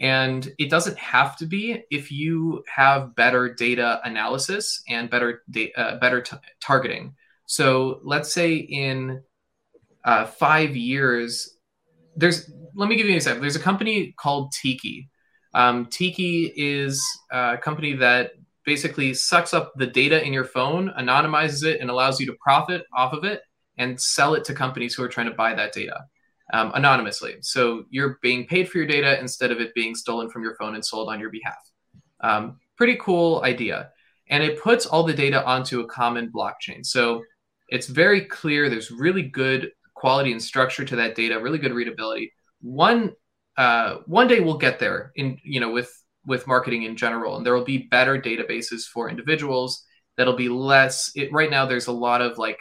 [0.00, 5.72] And it doesn't have to be if you have better data analysis and better da-
[5.76, 7.16] uh, better t- targeting.
[7.46, 9.22] So let's say in
[10.04, 11.56] uh, five years,
[12.14, 13.40] there's let me give you an example.
[13.40, 15.10] There's a company called Tiki.
[15.54, 18.32] Um, Tiki is a company that
[18.68, 22.84] basically sucks up the data in your phone, anonymizes it, and allows you to profit
[22.94, 23.40] off of it
[23.78, 26.04] and sell it to companies who are trying to buy that data
[26.52, 27.36] um, anonymously.
[27.40, 30.74] So you're being paid for your data instead of it being stolen from your phone
[30.74, 31.56] and sold on your behalf.
[32.20, 33.88] Um, pretty cool idea.
[34.28, 36.84] And it puts all the data onto a common blockchain.
[36.84, 37.22] So
[37.70, 38.68] it's very clear.
[38.68, 42.34] There's really good quality and structure to that data, really good readability.
[42.60, 43.14] One
[43.56, 45.90] uh, one day we'll get there in you know with
[46.26, 49.84] with marketing in general, and there will be better databases for individuals.
[50.16, 51.10] That'll be less.
[51.14, 52.58] It, right now, there's a lot of like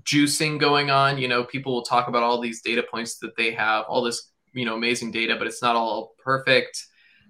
[0.00, 1.18] juicing going on.
[1.18, 4.30] You know, people will talk about all these data points that they have, all this
[4.52, 6.86] you know amazing data, but it's not all perfect.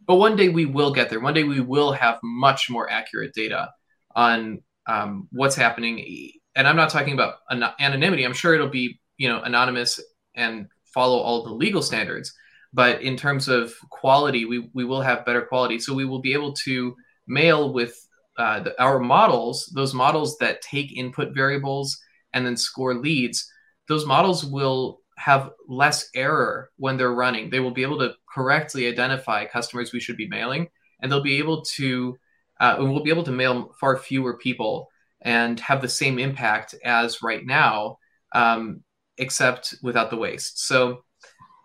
[0.07, 1.21] But one day we will get there.
[1.21, 3.71] One day we will have much more accurate data
[4.17, 6.31] on um, what's happening.
[6.57, 8.25] And I'm not talking about an- anonymity.
[8.25, 10.01] I'm sure it'll be you know anonymous
[10.35, 12.33] and follow all the legal standards.
[12.73, 15.79] But in terms of quality, we, we will have better quality.
[15.79, 17.95] So we will be able to mail with
[18.39, 21.99] uh, the, our models, those models that take input variables
[22.33, 23.47] and then score leads,
[23.89, 27.51] those models will have less error when they're running.
[27.51, 30.69] They will be able to correctly identify customers we should be mailing,
[31.01, 32.17] and they'll be able to,
[32.59, 34.89] uh, we'll be able to mail far fewer people
[35.21, 37.99] and have the same impact as right now,
[38.35, 38.83] um,
[39.19, 40.67] except without the waste.
[40.67, 41.05] So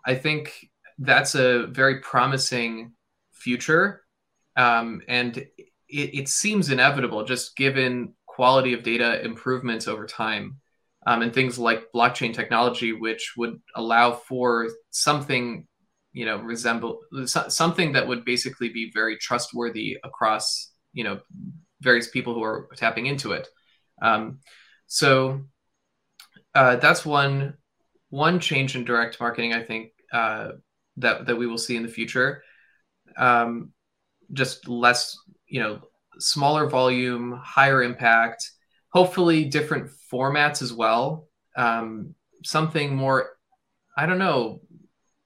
[0.06, 0.67] I think
[0.98, 2.92] that's a very promising
[3.32, 4.02] future.
[4.56, 5.48] Um, and it,
[5.88, 10.56] it, seems inevitable just given quality of data improvements over time
[11.06, 15.66] um, and things like blockchain technology, which would allow for something,
[16.12, 21.20] you know, resemble something that would basically be very trustworthy across, you know,
[21.80, 23.46] various people who are tapping into it.
[24.02, 24.40] Um,
[24.88, 25.42] so
[26.54, 27.54] uh, that's one
[28.10, 29.52] one change in direct marketing.
[29.52, 30.52] I think uh,
[30.98, 32.42] that that we will see in the future.
[33.16, 33.72] Um,
[34.32, 35.80] just less, you know,
[36.18, 38.50] smaller volume, higher impact.
[38.90, 41.28] Hopefully, different formats as well.
[41.56, 43.30] Um, something more,
[43.96, 44.60] I don't know,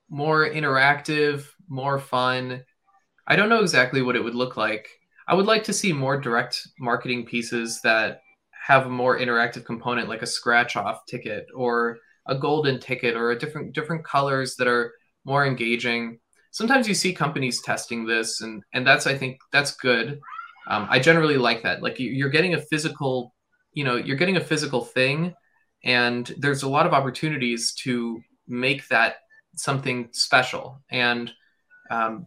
[0.09, 2.65] more interactive, more fun.
[3.27, 4.89] I don't know exactly what it would look like.
[5.27, 8.23] I would like to see more direct marketing pieces that
[8.67, 13.31] have a more interactive component, like a scratch off ticket or a golden ticket or
[13.31, 14.93] a different different colors that are
[15.25, 16.19] more engaging.
[16.51, 20.21] Sometimes you see companies testing this, and and that's I think that's good.
[20.69, 21.83] Um, I generally like that.
[21.83, 23.35] Like you're getting a physical,
[23.73, 25.35] you know, you're getting a physical thing,
[25.85, 29.17] and there's a lot of opportunities to make that
[29.57, 30.83] something special.
[30.91, 31.33] And
[31.91, 32.25] um,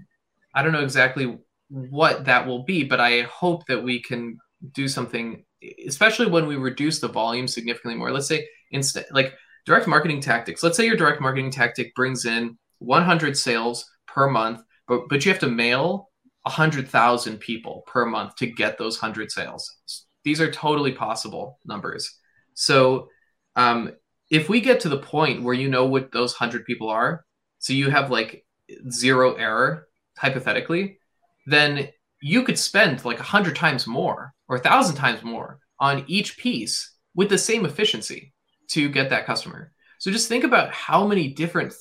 [0.54, 1.38] I don't know exactly
[1.70, 4.38] what that will be, but I hope that we can
[4.74, 5.44] do something,
[5.86, 8.12] especially when we reduce the volume significantly more.
[8.12, 9.34] Let's say instead, like
[9.66, 10.64] direct marketing tactics.
[10.64, 15.32] Let's say your direct marketing tactic brings in 100 sales per month, but but you
[15.32, 16.10] have to mail
[16.44, 19.78] 100,000 people per month to get those 100 sales.
[20.24, 22.20] These are totally possible numbers.
[22.54, 23.10] So
[23.56, 23.92] um,
[24.30, 27.26] if we get to the point where you know what those 100 people are,
[27.60, 28.46] so you have like
[28.92, 31.00] zero error hypothetically,
[31.48, 31.90] then
[32.22, 37.30] you could spend like 100 times more or 1,000 times more on each piece with
[37.30, 38.34] the same efficiency
[38.70, 39.72] to get that customer.
[40.00, 41.74] So just think about how many different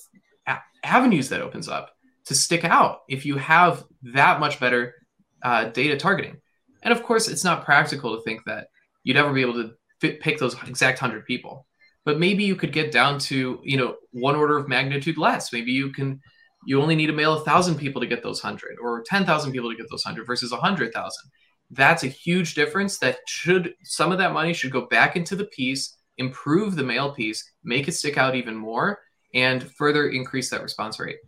[0.85, 1.95] avenues that opens up
[2.27, 4.95] to stick out if you have that much better
[5.43, 6.41] uh, data targeting.
[6.83, 8.69] And of course, it's not practical to think that
[9.03, 11.67] you'd ever be able to fit, pick those exact 100 people.
[12.05, 15.53] But maybe you could get down to, you know, one order of magnitude less.
[15.53, 16.21] Maybe you can
[16.67, 19.71] you only need to mail a thousand people to get those hundred or 10,000 people
[19.71, 21.31] to get those hundred versus a hundred thousand.
[21.71, 25.47] That's a huge difference that should, some of that money should go back into the
[25.47, 29.01] piece, improve the mail piece, make it stick out even more
[29.35, 31.19] and further increase that response rate.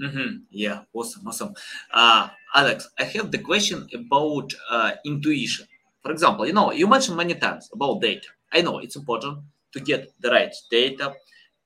[0.00, 0.44] Mm-hmm.
[0.50, 1.54] Yeah, awesome, awesome.
[1.92, 5.66] Uh, Alex, I have the question about uh, intuition.
[6.02, 8.28] For example, you know, you mentioned many times about data.
[8.52, 9.38] I know it's important
[9.72, 11.14] to get the right data,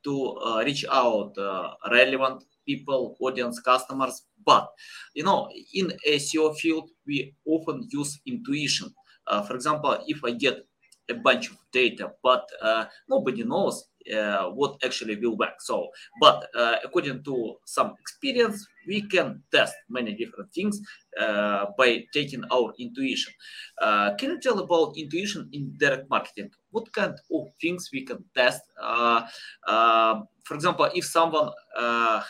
[0.05, 4.23] to uh, reach out uh, relevant people, audience, customers.
[4.47, 4.69] But
[5.15, 8.95] you know, in SEO field, we often use intuition.
[9.27, 10.67] Uh, for example, if I get
[11.11, 13.85] a bunch of data, but uh, nobody knows
[14.15, 15.61] uh, what actually will work.
[15.61, 15.89] So,
[16.21, 20.81] but uh, according to some experience, we can test many different things
[21.21, 23.33] uh, by taking our intuition.
[23.81, 26.51] Uh, can you tell about intuition in direct marketing?
[26.71, 28.63] What kind of things we can test?
[28.81, 29.23] Uh,
[29.67, 31.51] uh, for example, if someone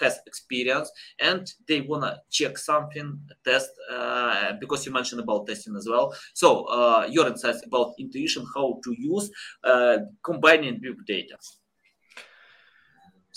[0.01, 0.91] has experience
[1.21, 3.71] and they wanna check something, test,
[4.61, 6.15] because you mentioned about testing as well.
[6.35, 9.31] So your insights about intuition, how to use
[10.23, 11.37] combining big data.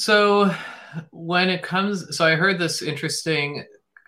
[0.03, 0.53] So
[1.11, 3.63] when it comes, so I heard this interesting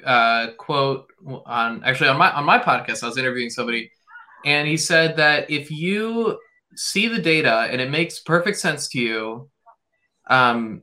[0.05, 1.07] uh, quote
[1.45, 3.01] on actually on my on my podcast.
[3.01, 3.89] I was interviewing somebody,
[4.43, 6.37] and he said that if you
[6.75, 9.49] see the data and it makes perfect sense to you,
[10.29, 10.81] um,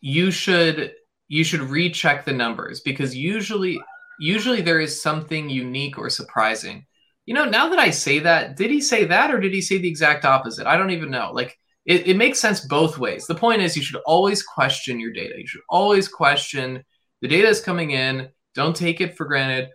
[0.00, 0.92] you should
[1.28, 3.80] you should recheck the numbers because usually
[4.18, 6.86] usually there is something unique or surprising.
[7.26, 9.78] You know, now that I say that, did he say that or did he say
[9.78, 10.66] the exact opposite?
[10.66, 11.30] I don't even know.
[11.32, 13.26] Like it, it makes sense both ways.
[13.26, 15.34] The point is, you should always question your data.
[15.36, 16.84] You should always question
[17.20, 18.28] the data is coming in.
[18.54, 19.70] Don't take it for granted.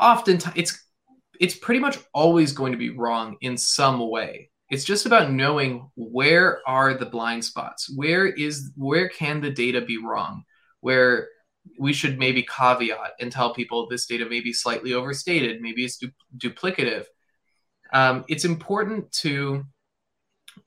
[0.00, 0.84] Oftentimes, it's
[1.40, 4.50] it's pretty much always going to be wrong in some way.
[4.70, 7.90] It's just about knowing where are the blind spots.
[7.94, 10.44] Where is where can the data be wrong?
[10.80, 11.28] Where
[11.78, 15.98] we should maybe caveat and tell people this data may be slightly overstated, maybe it's
[15.98, 17.04] du- duplicative.
[17.92, 19.64] Um, it's important to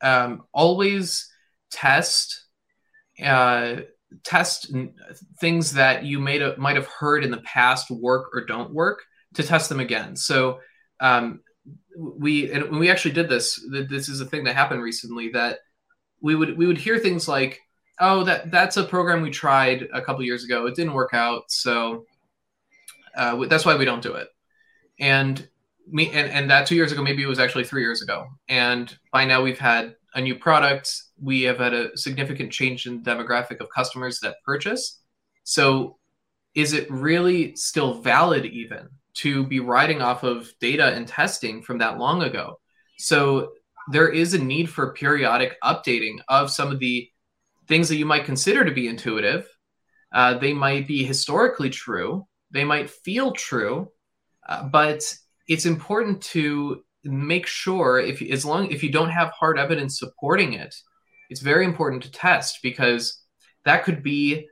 [0.01, 1.31] um, always
[1.71, 2.45] test
[3.23, 3.81] uh,
[4.23, 4.73] test
[5.39, 9.03] things that you might have, might have heard in the past work or don't work
[9.35, 10.15] to test them again.
[10.15, 10.59] So
[10.99, 11.41] um,
[11.95, 13.63] we and we actually did this.
[13.69, 15.59] This is a thing that happened recently that
[16.21, 17.59] we would we would hear things like,
[17.99, 20.65] "Oh, that that's a program we tried a couple years ago.
[20.67, 22.05] It didn't work out, so
[23.15, 24.27] uh, that's why we don't do it."
[24.99, 25.47] And
[25.87, 28.27] me and, and that two years ago maybe it was actually three years ago.
[28.47, 30.93] And by now we've had a new product.
[31.21, 35.01] We have had a significant change in the demographic of customers that purchase.
[35.43, 35.97] So
[36.53, 41.77] is it really still valid even to be riding off of data and testing from
[41.79, 42.59] that long ago?
[42.97, 43.53] So
[43.89, 47.09] there is a need for periodic updating of some of the
[47.67, 49.47] things that you might consider to be intuitive.
[50.13, 52.27] Uh, they might be historically true.
[52.51, 53.89] They might feel true
[54.47, 55.01] uh, but
[55.53, 60.53] it's important to make sure if as long if you don't have hard evidence supporting
[60.53, 60.73] it
[61.29, 63.23] it's very important to test because
[63.65, 64.47] that could be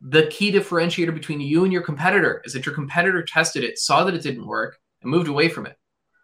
[0.00, 4.04] the key differentiator between you and your competitor is that your competitor tested it saw
[4.04, 5.76] that it didn't work and moved away from it.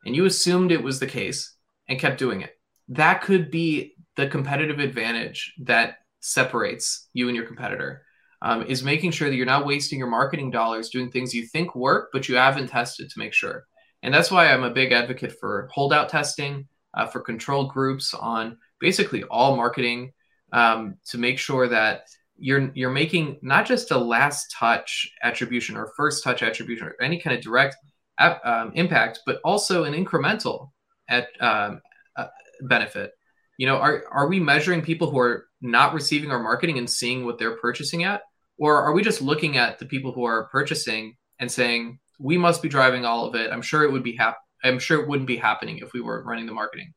[0.04, 1.54] And you assumed it was the case
[1.88, 2.52] and kept doing it.
[2.88, 8.02] That could be the competitive advantage that separates you and your competitor
[8.42, 11.74] um, is making sure that you're not wasting your marketing dollars doing things you think
[11.74, 13.64] work but you haven't tested to make sure
[14.06, 18.56] and that's why I'm a big advocate for holdout testing, uh, for control groups on
[18.78, 20.12] basically all marketing
[20.52, 22.02] um, to make sure that
[22.38, 27.18] you're you're making not just a last touch attribution or first touch attribution or any
[27.18, 27.74] kind of direct
[28.18, 30.70] um, impact, but also an incremental
[31.08, 31.80] at um,
[32.16, 32.28] uh,
[32.62, 33.10] benefit.
[33.58, 37.24] You know, are are we measuring people who are not receiving our marketing and seeing
[37.24, 38.22] what they're purchasing at,
[38.56, 42.62] or are we just looking at the people who are purchasing and saying, we must
[42.62, 43.52] be driving all of it.
[43.52, 46.26] I'm sure it would be hap- I'm sure it wouldn't be happening if we weren't
[46.26, 46.92] running the marketing.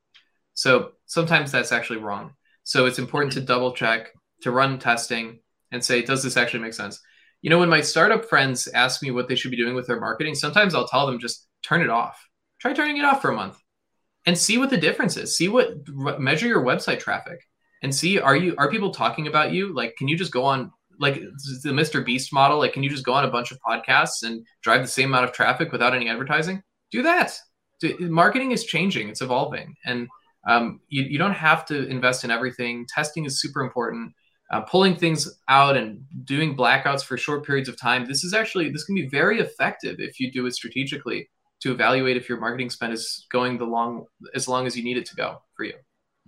[0.53, 2.33] So sometimes that's actually wrong.
[2.63, 4.11] So it's important to double check,
[4.41, 5.39] to run testing,
[5.71, 6.99] and say, does this actually make sense?
[7.41, 9.99] You know, when my startup friends ask me what they should be doing with their
[9.99, 12.19] marketing, sometimes I'll tell them just turn it off.
[12.59, 13.57] Try turning it off for a month
[14.25, 15.37] and see what the difference is.
[15.37, 15.87] See what
[16.19, 17.39] measure your website traffic
[17.81, 19.73] and see are you are people talking about you?
[19.73, 22.05] Like, can you just go on like the Mr.
[22.05, 22.59] Beast model?
[22.59, 25.25] Like, can you just go on a bunch of podcasts and drive the same amount
[25.25, 26.61] of traffic without any advertising?
[26.91, 27.37] Do that.
[27.99, 29.75] Marketing is changing, it's evolving.
[29.85, 30.07] And
[30.47, 32.85] um, you, you don't have to invest in everything.
[32.87, 34.13] Testing is super important.
[34.51, 38.05] Uh, pulling things out and doing blackouts for short periods of time.
[38.07, 41.29] This is actually this can be very effective if you do it strategically
[41.61, 44.97] to evaluate if your marketing spend is going the long as long as you need
[44.97, 45.73] it to go for you.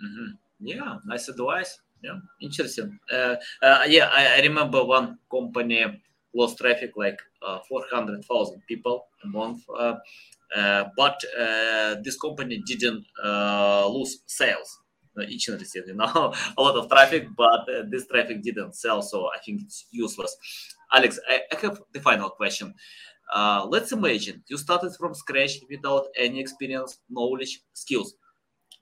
[0.03, 0.33] Mm-hmm.
[0.59, 1.79] Yeah, nice advice.
[2.03, 2.99] Yeah, interesting.
[3.11, 5.85] Uh, uh, yeah, I, I, remember one company
[6.33, 9.63] lost traffic like uh, 400,000 people a month.
[9.69, 9.95] Uh,
[10.55, 14.79] uh, but uh, this company didn't lose sales.
[15.27, 19.39] Each interesting, you know, a lot of traffic, but this traffic didn't sell, so I
[19.45, 20.35] think it's useless.
[20.93, 22.73] Alex, I, I have the final question.
[23.67, 28.15] let's imagine you started from scratch without any experience, knowledge, skills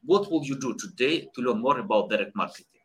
[0.04, 2.79] what will you do today to learn more about direct marketing?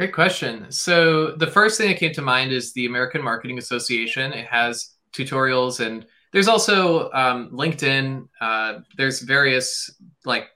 [0.00, 0.72] Great question.
[0.72, 4.32] So the first thing that came to mind is the American Marketing Association.
[4.32, 8.26] It has tutorials and there's also um, LinkedIn.
[8.40, 9.90] Uh, there's various
[10.24, 10.46] like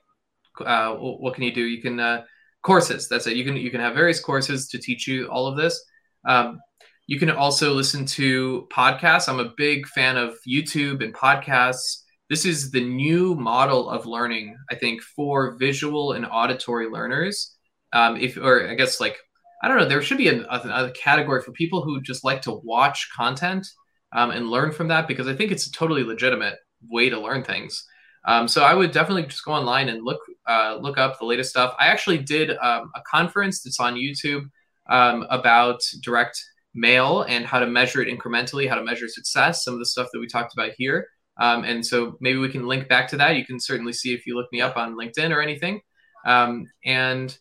[0.65, 1.61] uh, what can you do?
[1.61, 2.23] You can uh,
[2.63, 3.07] courses.
[3.07, 3.37] That's it.
[3.37, 5.79] You can you can have various courses to teach you all of this.
[6.27, 6.59] Um,
[7.05, 9.29] you can also listen to podcasts.
[9.29, 12.01] I'm a big fan of YouTube and podcasts.
[12.31, 17.51] This is the new model of learning, I think, for visual and auditory learners.
[17.93, 19.17] Um, if or I guess like
[19.65, 22.43] I don't know, there should be a, a, a category for people who just like
[22.43, 23.65] to watch content
[24.11, 27.43] um, and learn from that because I think it's a totally legitimate way to learn
[27.43, 27.83] things.
[28.27, 31.49] Um, so I would definitely just go online and look uh, look up the latest
[31.49, 31.75] stuff.
[31.79, 34.43] I actually did um, a conference that's on YouTube
[34.87, 36.39] um, about direct
[36.75, 40.09] mail and how to measure it incrementally, how to measure success, some of the stuff
[40.13, 41.07] that we talked about here.
[41.37, 43.35] Um, and so maybe we can link back to that.
[43.35, 45.81] You can certainly see if you look me up on LinkedIn or anything.
[46.23, 47.35] Um, and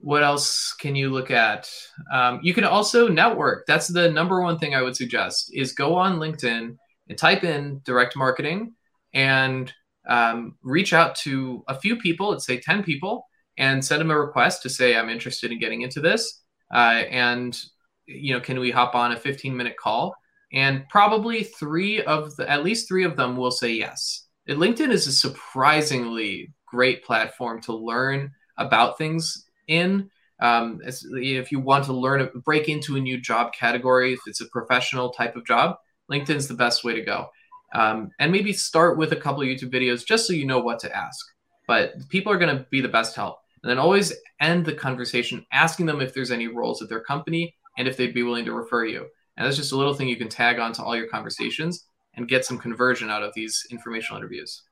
[0.00, 1.70] what else can you look at?
[2.12, 3.66] Um, you can also network.
[3.66, 6.76] That's the number one thing I would suggest is go on LinkedIn
[7.08, 8.74] and type in direct marketing
[9.12, 9.72] and
[10.08, 13.26] um, reach out to a few people, let's say 10 people,
[13.56, 16.42] and send them a request to say, I'm interested in getting into this.
[16.72, 17.58] Uh, and,
[18.06, 20.14] you know, can we hop on a 15 minute call?
[20.52, 24.26] And probably three of the, at least three of them will say yes.
[24.46, 30.10] And LinkedIn is a surprisingly great platform to learn about things in.
[30.40, 34.48] Um, if you want to learn, break into a new job category, if it's a
[34.48, 35.76] professional type of job,
[36.10, 37.28] LinkedIn's the best way to go.
[37.74, 40.96] Um, and maybe start with a couple YouTube videos just so you know what to
[40.96, 41.24] ask.
[41.66, 43.38] But people are going to be the best help.
[43.62, 47.54] And then always end the conversation asking them if there's any roles at their company
[47.76, 49.06] and if they'd be willing to refer you.
[49.36, 52.28] And that's just a little thing you can tag on to all your conversations and
[52.28, 54.62] get some conversion out of these informational interviews.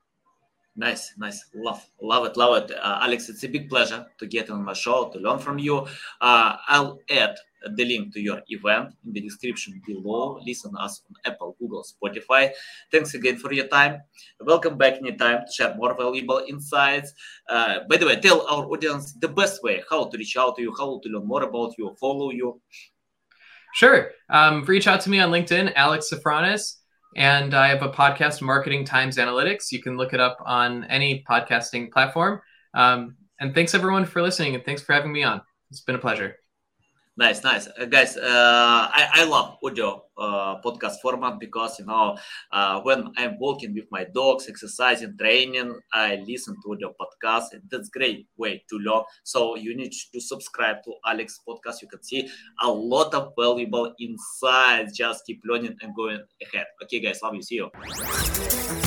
[0.79, 1.43] Nice, nice.
[1.55, 2.71] Love, love it, love it.
[2.71, 5.79] Uh, Alex, it's a big pleasure to get on my show, to learn from you.
[6.21, 7.35] Uh, I'll add
[7.75, 10.39] the link to your event in the description below.
[10.45, 12.51] Listen us on Apple, Google, Spotify.
[12.91, 14.03] Thanks again for your time.
[14.39, 17.11] Welcome back anytime to share more valuable insights.
[17.49, 20.61] Uh, by the way, tell our audience the best way how to reach out to
[20.61, 22.61] you, how to learn more about you, follow you.
[23.73, 24.11] Sure.
[24.29, 26.76] Um, reach out to me on LinkedIn, Alex Sofronas.
[27.15, 29.71] And I have a podcast, Marketing Times Analytics.
[29.71, 32.41] You can look it up on any podcasting platform.
[32.73, 35.41] Um, and thanks everyone for listening and thanks for having me on.
[35.71, 36.37] It's been a pleasure.
[37.19, 38.15] Nice, nice, uh, guys.
[38.15, 42.15] Uh, I, I love audio uh, podcast format because you know
[42.51, 47.59] uh, when I'm walking with my dogs, exercising, training, I listen to audio podcast.
[47.71, 49.01] That's great way to learn.
[49.23, 51.81] So you need to subscribe to Alex podcast.
[51.81, 52.29] You can see
[52.61, 54.95] a lot of valuable insights.
[54.95, 56.67] Just keep learning and going ahead.
[56.83, 57.41] Okay, guys, love you.
[57.41, 58.86] See you.